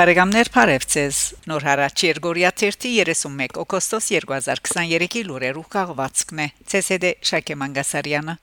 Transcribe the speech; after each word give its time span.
Բարեկամներ 0.00 0.48
Փարեվցես 0.54 1.16
Նոր 1.50 1.64
հարաճ 1.66 2.02
Երգորիա 2.06 2.50
31 2.56 3.58
օգոստոս 3.60 4.06
2023-ի 4.14 5.24
լուրերու 5.28 5.64
կաղվածքն 5.74 6.40
է 6.40 6.46
ՑՍԴ 6.80 7.10
Շակե 7.30 7.58
Մանգասարյանը 7.60 8.38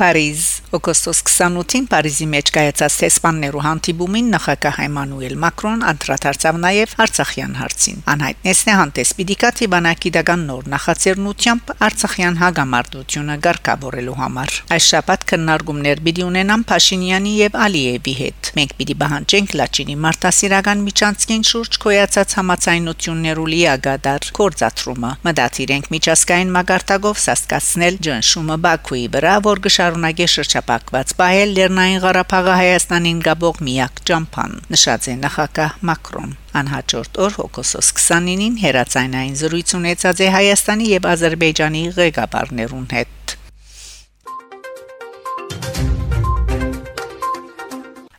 Փարիզ 0.00 0.48
օգոստոս 0.74 1.20
28-ին 1.28 1.86
Փարիզի 1.92 2.26
մեջ 2.34 2.50
կայացած 2.56 2.96
տեսփաններու 3.04 3.62
հանդիպումին 3.64 4.30
նախագահ 4.34 4.80
Էմանուել 4.84 5.36
Մակրոն 5.44 5.84
անդրադարձավ 5.90 6.58
նաև 6.64 6.94
Արցախյան 7.04 7.54
հարցին։ 7.60 8.00
Անհայտնեցն 8.14 8.72
է 8.72 8.76
հանդես 8.80 9.12
պիտիկացի 9.18 9.68
բանակի 9.74 10.12
դական 10.18 10.44
նոր 10.50 10.68
նախաձեռնությամբ 10.74 11.72
Արցախյան 11.88 12.40
հագամարտությունը 12.42 13.36
ղեկավարելու 13.44 14.16
համար։ 14.24 14.56
Այս 14.74 14.88
շաբաթ 14.94 15.26
քննարկումներ 15.34 16.02
պիտի 16.08 16.24
ունենան 16.24 16.66
Փաշինյանի 16.74 17.34
եւ 17.44 17.58
Ալիևի 17.64 18.14
հետ։ 18.24 18.50
Մենք 18.58 18.74
պիտի 18.80 18.96
բանջենք 19.04 19.54
Լաչինի 19.60 19.96
մարտահրավերական 20.04 20.84
միջանցքին 20.88 21.44
շուրջ 21.50 21.78
կոյացած 21.84 22.34
համացայնություններու 22.38 23.46
լիագադար 23.54 24.28
կորցածրումը։ 24.38 25.10
Մտածիրենք 25.28 25.88
միջազգային 25.94 26.52
մագարտակով 26.54 27.20
սաստկացնել 27.24 27.98
ջնշումը 28.08 28.56
Բաքուի 28.64 29.04
վրա, 29.14 29.34
որ 29.44 29.62
կշարունակի 29.68 30.26
շրջապակված 30.64 31.10
բայել 31.18 31.50
Լեռնային 31.56 32.00
Ղարաբաղը 32.00 32.52
Հայաստանին 32.56 33.18
գաբող 33.26 33.58
միակ 33.66 34.00
ճամփան 34.08 34.52
նշած 34.72 35.08
է 35.12 35.16
նախագահ 35.20 35.74
Մակրոն 35.88 36.30
անհաջորդ 36.60 37.20
օր 37.24 37.36
հոկոսոս 37.40 37.90
29-ին 37.98 38.56
հերացայնային 38.64 39.36
զրույց 39.44 39.74
ունեցած 39.80 40.24
է 40.24 40.28
Հայաստանի 40.38 40.88
եւ 40.94 41.08
Ադրբեջանի 41.12 41.82
ղեկավարներուն 41.98 42.88
հետ 42.96 43.23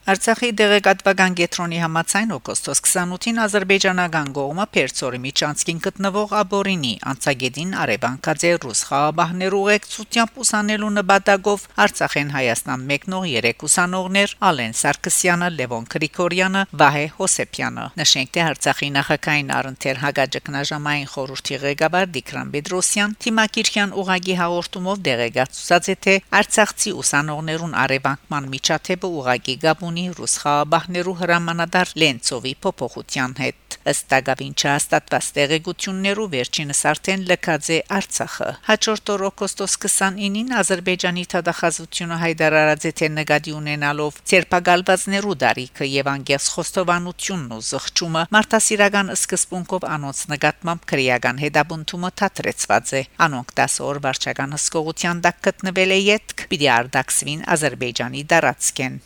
Արցախի 0.05 0.51
դեղեկատվական 0.53 1.35
կենտրոնի 1.37 1.77
համացայն 1.81 2.33
օգոստոս 2.35 2.81
28-ին 2.85 3.39
ազերբայջանական 3.41 4.27
գողմը 4.35 4.65
Պերցորի 4.75 5.19
միջանցքին 5.23 5.79
գտնվող 5.85 6.35
Աբորինի 6.39 6.91
անցագետին 7.11 7.71
Արևանկաձե 7.83 8.51
ռուս 8.65 8.81
խաղաբահներ 8.89 9.55
ուղեկցությամբ 9.59 10.37
ուսանելու 10.45 10.91
նպատակով 10.97 11.63
Արցախեն 11.85 12.29
Հայաստան 12.35 12.83
մեկնող 12.91 13.25
երեք 13.31 13.65
ուսանողներ 13.65 14.35
Ալեն 14.45 14.77
Սարգսյանը, 14.85 15.49
Լևոն 15.57 15.89
Գրիգորյանը, 15.95 16.61
Վահե 16.85 17.05
Հոսեփյանը։ 17.17 17.87
Նշենք 18.05 18.29
թե 18.37 18.45
Արցախի 18.45 18.91
նախագահային 19.01 19.51
առընթեր 19.57 20.01
հագաջկնաժամային 20.05 21.09
խորհրդի 21.15 21.59
ղեկավար 21.65 22.07
Դիկրան 22.19 22.53
Բեդրոսյան 22.53 23.17
Թիմակիրյան 23.25 23.97
ուղագի 24.05 24.37
հաղորդումով 24.45 25.03
դեղեկացուցած 25.09 25.89
է 25.89 25.99
թե 26.05 26.15
Արցախցի 26.45 26.95
ուսանողներուն 27.01 27.77
արևանկման 27.85 28.49
միջաթեփը 28.53 29.13
ուղագի 29.15 29.59
գաբուն 29.65 29.94
ունի 29.95 30.05
ռուս 30.17 30.33
խաղաբահներու 30.43 31.13
հրամանատար 31.21 31.91
Լենցովի 32.01 32.51
փոփոխության 32.65 33.33
հետ 33.39 33.75
ըստ 33.85 34.05
Տագավին 34.11 34.53
չհաստատված 34.59 35.27
տեղեկություններով 35.35 36.29
վերջինս 36.35 36.79
արդեն 36.91 37.23
լքած 37.29 37.67
է 37.75 37.77
Արցախը 37.97 38.47
հաջորդ 38.67 39.11
օր 39.13 39.23
օգոստոս 39.29 39.75
29-ին 39.85 40.49
Ադրբեջանի 40.61 41.23
թադախազությունը 41.33 42.17
հայտարարած 42.25 42.87
է 42.89 42.91
թե 42.99 43.09
նկատի 43.15 43.53
ունենալով 43.59 44.19
ցերպակալվածներու 44.31 45.37
դարիքը 45.45 45.89
եւ 45.91 46.11
անգես 46.15 46.49
խոստովանությունն 46.55 47.55
ու 47.55 47.61
զղջումը 47.69 48.25
մարտահրավերական 48.35 49.13
սկզբունքով 49.15 49.87
անոնց 49.95 50.23
նկատմամբ 50.33 50.89
քրեական 50.91 51.41
հետաբունթումը 51.45 52.13
թատրեցված 52.25 52.95
է 52.99 53.03
անոնք 53.29 53.55
10 53.61 53.79
օր 53.91 54.03
վարչական 54.09 54.57
հսկողության 54.59 55.25
տակ 55.29 55.41
գտնվել 55.49 55.95
է 55.95 56.01
յետք 56.09 56.47
պիտի 56.51 56.71
արդակսվին 56.79 57.45
Ադրբեջանի 57.55 58.25
դարածքեն 58.33 59.01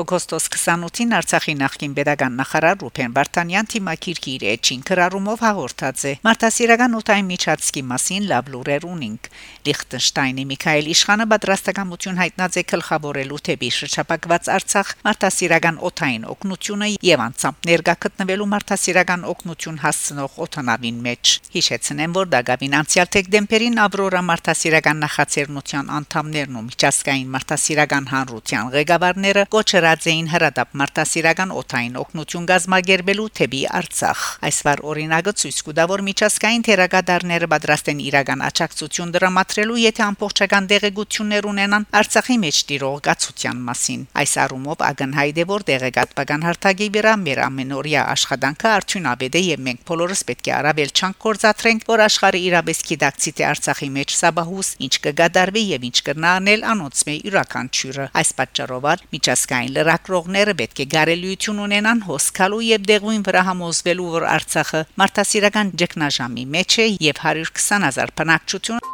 Օգոստոս 0.00 0.46
28-ին 0.48 1.10
Արցախի 1.18 1.52
նախկին 1.60 1.94
pedagogan 1.98 2.36
նախարար 2.40 2.76
Ռուփեն 2.80 3.14
Վարդանյան 3.16 3.66
թիմակիրքի 3.72 4.32
իր 4.36 4.44
էջին 4.54 4.84
քրարումով 4.88 5.42
հաղորդած 5.44 6.04
է. 6.08 6.12
Մարտահրավերական 6.24 6.94
օտային 7.00 7.28
միջածքի 7.30 7.82
մասին 7.90 8.28
լավ 8.30 8.48
լուրեր 8.54 8.86
ունինք 8.88 9.28
Լիխտենշտայնի 9.68 10.44
Միքայել 10.50 10.88
Իշխանը 10.94 11.26
պատրաստակամություն 11.30 12.20
հայտնած 12.20 12.56
է 12.56 12.64
գլխավորելու 12.70 13.40
թեպի 13.50 13.70
շրջապակված 13.76 14.50
Արցախ 14.56 14.94
Մարտահրավերական 15.04 15.80
օտային 15.90 16.24
օկնությունը 16.32 16.88
եւ 17.10 17.24
անցամբ 17.26 17.68
ներկա 17.70 17.94
գտնվելու 18.06 18.48
Մարտահրավերական 18.54 19.28
օկնություն 19.34 19.80
հասցնող 19.84 20.40
օտանավին 20.48 21.04
մեջ 21.10 21.34
հիշեցնեմ 21.60 22.16
որ 22.16 22.32
Դագավին 22.40 22.78
անցյալ 22.80 23.12
դեկտեմբերին 23.20 23.80
Ավրորա 23.84 24.24
Մարտահրավերական 24.30 25.04
նախաձեռնության 25.04 25.92
անդամներն 26.00 26.58
ու 26.60 26.64
միջազգային 26.70 27.30
Մարտահրավերական 27.36 28.10
հանրության 28.14 28.70
ղեկավարները 28.80 29.46
կոչը 29.50 29.80
կրած 29.90 30.04
էին 30.06 30.28
հրադապ 30.30 30.74
մարտահրավերական 30.78 31.52
օթային 31.58 31.94
օկնություն 31.98 32.44
գազմագերբելու 32.46 33.24
թեպի 33.38 33.62
Արցախ։ 33.74 34.20
Այսվար 34.46 34.82
օրինակը 34.86 35.32
ցույց 35.40 35.56
կտա, 35.66 35.86
որ 35.90 36.02
միջազգային 36.06 36.64
թերագադարները 36.68 37.48
պատրաստ 37.50 37.90
են 37.90 38.02
իրական 38.06 38.44
աջակցություն 38.46 39.14
դրամատրելու, 39.16 39.78
եթե 39.82 40.04
ամբողջական 40.06 40.68
դեղեցություններ 40.70 41.48
ունենան 41.50 41.86
Արցախի 42.00 42.36
մեջ 42.44 42.60
տիրող 42.70 43.00
գացության 43.10 43.64
մասին։ 43.66 44.04
Այս 44.20 44.32
առումով 44.46 44.84
ակնհայտ 44.90 45.40
է, 45.40 45.46
որ 45.50 45.66
դեղեկատվական 45.70 46.46
հարթակի 46.46 46.88
վրա 46.94 47.14
մեր 47.26 47.42
ամենօրյա 47.50 48.02
աշխատանքը 48.14 48.70
արդյունավետ 48.70 49.40
է 49.40 49.42
եւ 49.50 49.64
մենք 49.66 49.82
բոլորս 49.90 50.22
պետք 50.30 50.50
է 50.50 50.54
արավել 50.60 50.94
չանք 51.00 51.20
կորցածրենք, 51.26 51.84
որ 51.90 52.04
աշխարհը 52.06 52.40
իրապես 52.50 52.84
գիտակցի 52.90 53.34
թե 53.40 53.48
Արցախի 53.50 53.90
մեջ 53.98 54.16
սաբահուս 54.20 54.68
ինչ 54.86 54.94
կգադարվի 55.10 55.64
եւ 55.70 55.86
ինչ 55.90 55.98
կնանել 56.10 56.66
անոնց 56.70 57.04
մե 57.10 57.14
իրական 57.30 57.70
ճյուրը։ 57.80 58.06
Այս 58.20 58.30
պատճառով 58.40 58.86
միջազգային 59.10 59.72
լրակրողները 59.80 60.56
պետք 60.60 60.84
է 60.84 60.88
գարելիություն 60.94 61.64
ունենան 61.66 62.04
հոսքալու 62.10 62.62
եւ 62.68 62.86
դեղույն 62.92 63.26
վրա 63.30 63.42
համոզվելու 63.50 64.12
որ 64.20 64.28
Արցախը 64.36 64.84
մարդասիրական 65.00 65.74
ճգնաժամի 65.80 66.44
մեջ 66.54 66.78
է 66.84 66.86
եւ 67.10 67.24
120 67.24 67.88
հազար 67.88 68.14
բնակչություն 68.20 68.86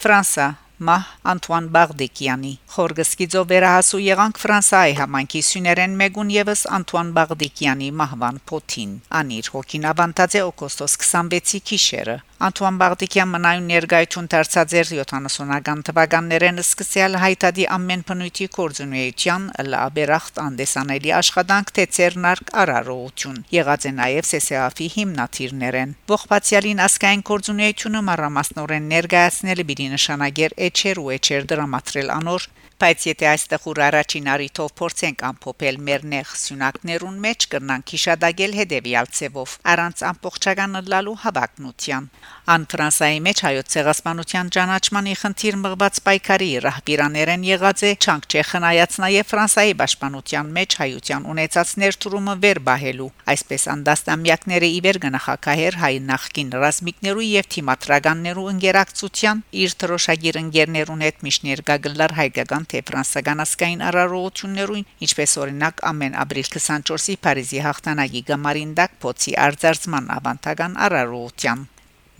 Ֆրանսա 0.00 0.44
Մահ 0.88 1.08
Անտուան 1.30 1.66
Բաղդիկյանի 1.74 2.50
Խորգսկիձո 2.74 3.40
վերահասու 3.50 3.98
եղանք 4.00 4.38
Ֆրանսայի 4.40 4.94
համանքի 5.00 5.42
սյուներեն 5.48 5.98
մեգուն 6.00 6.30
եւս 6.36 6.62
Անտուան 6.76 7.10
Բաղդիկյանի 7.18 7.90
մահվան 8.00 8.40
փոթին 8.48 8.94
անիր 9.20 9.50
հոգին 9.56 9.84
ավանտած 9.90 10.38
է 10.40 10.44
օգոստոս 10.46 10.96
26-ի 11.04 11.60
քիշերը 11.68 12.16
Անտուան 12.40 12.76
Բաղդիկյան 12.80 13.28
մնայուն 13.34 13.66
ներկայություն 13.68 14.28
դարձած 14.32 14.74
էր 14.80 14.90
70-ական 14.98 15.80
թվականներեն 15.88 16.60
սկսյալ 16.62 17.16
հայտարարի 17.20 17.66
ամեն 17.74 18.04
բնույթի 18.10 18.46
կորձունեության 18.54 19.44
լաբերախտ 19.74 20.40
անդեսանելի 20.44 21.12
աշխատանք 21.18 21.72
թե 21.76 21.84
ցերնարկ 21.96 22.54
արարողություն 22.62 23.42
եղած 23.56 23.84
է 23.90 23.92
նաև 24.00 24.30
ՍՍԱՖ-ի 24.30 24.88
հիմնադիրներեն 24.96 25.92
ողբացյալին 26.14 26.82
ասկային 26.88 27.26
կորձունեությունը 27.28 28.02
մարամասնորեն 28.08 28.88
ներկայացնել 28.96 29.62
բիդի 29.68 29.90
նշանագեր 30.00 30.56
էչեր 30.70 31.04
ու 31.04 31.12
էչեր 31.20 31.50
դրամատրել 31.52 32.14
անոր 32.16 32.48
Բայց 32.80 33.02
եթե 33.04 33.26
այստեղ 33.28 33.64
ուր 33.68 33.78
առաջին 33.84 34.28
արիթով 34.34 34.70
փորձենք 34.80 35.22
ամփոփել 35.28 35.78
մեր 35.88 36.04
նեղ 36.12 36.30
սյունակներուն 36.42 37.18
մեջ 37.24 37.46
կրնանք 37.54 37.92
հիշադակել 37.94 38.54
հետեւյալ 38.58 39.10
ցևով 39.18 39.56
առանց 39.72 40.04
ամբողջական 40.10 40.78
լալու 40.94 41.16
հավակնության 41.24 42.06
ան 42.50 42.64
Ֆրանսայի 42.66 43.18
մեջ 43.22 43.40
հայոց 43.44 43.66
ցեղասպանության 43.70 44.48
ճանաչմանի 44.54 45.12
խնդիր 45.20 45.56
մղված 45.60 45.98
պայքարի 46.06 46.48
ռահբիրաներեն 46.64 47.44
եղած 47.46 47.82
է 47.86 47.90
չանք 48.02 48.26
չեխնայած 48.34 48.96
նաև 49.04 49.28
Ֆրանսայի 49.30 49.74
պաշտպանության 49.80 50.50
մեջ 50.56 50.76
հայության 50.80 51.28
ունեցած 51.30 51.74
ներդրումը 51.82 52.34
վեր 52.42 52.60
բահելու 52.66 53.08
այսպես 53.34 53.66
անդաստամյակները 53.74 54.70
ի 54.70 54.82
վեր 54.86 54.98
գնահակահեր 55.06 55.78
հայ 55.84 55.94
նախկին 56.10 56.52
ռազմիկներու 56.64 57.26
եւ 57.30 57.50
թիմատրականներու 57.54 58.50
ընկերակցության 58.50 59.42
իր 59.62 59.76
թրոշագիր 59.84 60.40
ընկերներուն 60.42 61.04
հետ 61.06 61.24
միշտ 61.30 61.48
ներկա 61.50 61.80
գլար 61.86 62.16
հայկական 62.18 62.70
թե 62.74 62.84
ֆրանսական 62.90 63.44
ասկային 63.46 63.84
արարողություններուն 63.94 64.86
ինչպես 65.06 65.36
օրինակ 65.46 65.84
ամեն 65.94 66.22
ապրիլ 66.26 66.54
24-ի 66.58 67.20
Փարիզի 67.30 67.66
հաղթանակի 67.70 68.24
գամարին 68.32 68.78
դակ 68.80 69.02
փոցի 69.04 69.36
արձարծման 69.46 70.16
ավանդական 70.18 70.80
արարողության 70.88 71.68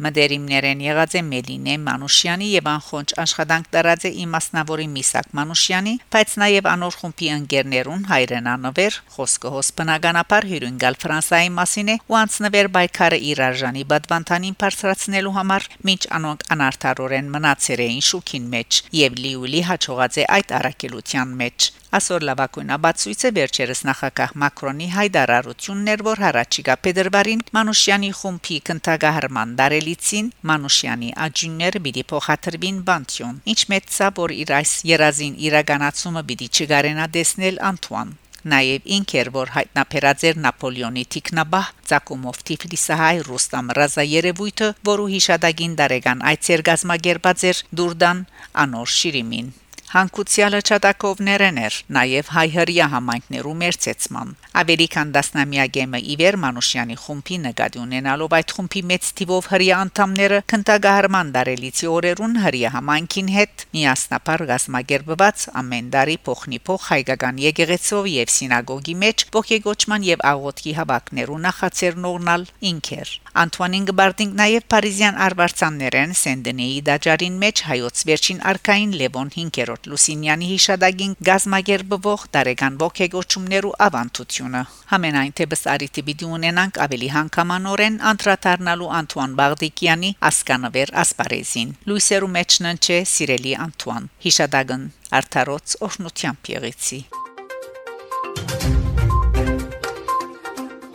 Մդերիմներեն 0.00 0.82
եղած 0.85 1.17
է 1.19 1.23
Մելինե 1.31 1.75
Մանուշյանի 1.87 2.49
եւ 2.50 2.69
անխոնջ 2.73 3.14
աշխատանք 3.25 3.67
տարած 3.75 4.06
է 4.08 4.12
իմասնավորի 4.25 4.87
Միսակ 4.94 5.29
Մանուշյանի, 5.41 5.94
բայց 6.14 6.35
նաեւ 6.43 6.69
անոր 6.70 6.97
խումբի 7.00 7.29
ընկերներուն 7.37 8.06
հայրենանվեր 8.11 8.99
խոսքը 9.17 9.52
հոս 9.56 9.73
բնականաբար 9.81 10.49
հյուրընկալ 10.52 10.99
Ֆրանսայի 11.05 11.50
մասին 11.61 11.91
է 11.91 11.97
ու 12.11 12.19
անցնվեր 12.20 12.70
բայկարը 12.81 13.20
իր 13.31 13.43
արժանի 13.50 13.85
բադվանտանին 13.93 14.56
բարձրացնելու 14.64 15.37
համար, 15.37 15.69
ինչ 15.91 16.03
անոնք 16.20 16.46
անարթարորեն 16.56 17.31
մնացեր 17.37 17.85
էին 17.91 18.03
շուքին 18.11 18.49
մեջ 18.56 18.81
եւ 19.00 19.20
լիուլի 19.25 19.62
հաջողած 19.70 20.20
է 20.20 20.26
այդ 20.41 20.56
առաքելության 20.61 21.37
մեջ 21.44 21.70
Այսօր 21.90 22.25
լավակույն 22.26 22.69
աբացույցը 22.76 23.31
վերջերս 23.37 23.81
նախագահ 23.87 24.34
Մակրոնի 24.40 24.87
հայտարարությունն 24.94 25.88
էր, 25.90 26.02
որ 26.06 26.20
հարաճիգա 26.25 26.75
Փետրվարին 26.87 27.40
Մանուշյանի 27.56 28.10
խումբի 28.19 28.58
կնտագահարման 28.69 29.54
դարելիցին 29.60 30.28
Մանուշյանի 30.50 31.10
աջունները 31.26 31.81
պիտի 31.87 32.04
փոխադրվին 32.12 32.78
Բանտյոն 32.90 33.40
ինչ 33.54 33.60
մեծա 33.75 34.10
որ 34.20 34.34
իր 34.38 34.52
այս 34.60 34.75
երազին 34.90 35.34
իրականացումը 35.50 36.22
պիտի 36.31 36.48
չգարենա 36.54 37.06
դեսնել 37.19 37.58
Անտուան 37.70 38.12
Նաև 38.50 38.86
ինքեր 38.96 39.28
որ 39.34 39.50
հայտնաբերած 39.52 40.22
էր 40.31 40.38
Նապոլեոնի 40.46 41.04
թիկնաբահ 41.14 41.72
Ծակումով 41.90 42.38
Թիֆլիսահայ 42.50 43.16
Ռուստամ 43.26 43.75
Ռազայերևույթը, 43.81 44.69
որու 44.90 45.10
հիշադակին 45.16 45.75
դարեգան 45.82 46.22
այցեր 46.31 46.64
գազմագերբած 46.70 47.44
էր 47.50 47.64
Դուրդան 47.82 48.22
անոր 48.64 48.94
Շիրիմին 49.00 49.50
Հանկուցյալը 49.90 50.58
չատակովներն 50.70 51.56
էր 51.66 51.76
նաև 51.96 52.28
հայհրյա 52.31 52.84
համայնքներու 52.92 53.54
մերցեցման 53.62 54.28
ավելի 54.60 54.87
քան 54.94 55.08
10-ամյակ 55.16 55.72
գեմը 55.76 56.00
Իվեր 56.12 56.37
Մանուշյանի 56.42 56.96
խումբի 57.04 57.38
նկատի 57.46 57.81
ունենալով 57.82 58.37
այդ 58.38 58.54
խումբի 58.56 58.82
մեծ 58.90 59.08
թիվով 59.20 59.48
հրյա 59.50 59.81
անդամները 59.84 60.38
քնտագահարման 60.52 61.32
դարելիցի 61.37 61.90
օրերուն 61.90 62.38
հրյա 62.44 62.70
համայնքին 62.76 63.32
հետ 63.34 63.64
միասնապար 63.75 64.44
գազմագերբված 64.50 65.46
ամեն 65.62 65.90
տարի 65.94 66.16
փոխնի 66.31 66.62
փոխ 66.70 66.86
հայկական 66.90 67.43
եկեղեցով 67.50 68.08
եւ 68.14 68.32
սինագոգի 68.36 68.96
մեջ 69.02 69.26
ողեգոճման 69.40 70.06
եւ 70.10 70.25
աղոթքի 70.31 70.76
հավաքներու 70.78 71.40
նախաձեռնողնալ 71.50 72.46
ինքեր 72.70 73.14
Անտուանին 73.40 73.84
Գբարտինգ 73.88 74.32
նաև 74.40 74.64
Փարիզյան 74.75 75.19
արվարձաններեն 75.25 76.14
Սենդենեի 76.20 76.81
դաջարին 76.90 77.36
մեջ 77.44 77.62
հայոց 77.70 78.02
վերջին 78.10 78.40
արքային 78.50 78.96
Լևոն 79.00 79.31
5-րդ 79.36 79.80
Լուսինյանի 79.88 80.49
հիշադակին 80.50 81.15
գազմագերբվող 81.29 82.25
տարեկան 82.37 82.77
ողեգոճումներու 82.82 83.73
ավանդությունը 83.87 84.62
Համենայն 84.91 85.32
թեպս 85.41 85.62
արիթի 85.75 86.05
պիտի 86.11 86.29
ունենանք 86.37 86.81
ավելի 86.85 87.09
հանգամանորեն 87.15 87.97
անդրադառնալու 88.11 88.91
Անտուան 89.00 89.38
Բաղդիկյանի 89.41 90.12
ասկանավեր 90.31 90.94
ասպարեզին 91.05 91.73
Լուիսերու 91.91 92.32
մեջնն 92.37 92.85
չէ 92.85 93.00
սիրելի 93.15 93.56
Անտուան 93.71 94.12
հիշադակն 94.29 94.87
Արթարոց 95.21 95.77
օրնությամբ 95.88 96.55
եղեցի 96.59 97.03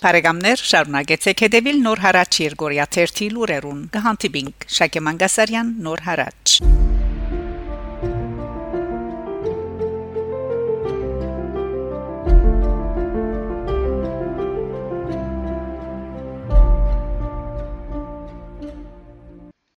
Փարեգամներ 0.06 0.62
շարունակեցեք 0.70 1.40
հետևել 1.46 1.80
նոր 1.82 2.04
հարաճ 2.04 2.38
Երգորիա 2.44 2.86
1 3.08 3.26
լուրերուն։ 3.34 3.84
Գահանտիբինգ 3.98 4.70
Շակե 4.78 5.06
Մանգասարյան 5.10 5.78
նոր 5.90 6.10
հարաճ 6.12 6.60